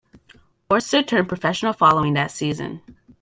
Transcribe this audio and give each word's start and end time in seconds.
Orser 0.71 1.05
turned 1.05 1.27
professional 1.27 1.73
following 1.73 2.13
that 2.15 2.31
season. 2.31 2.81